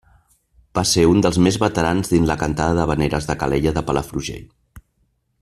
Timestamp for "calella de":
3.45-3.85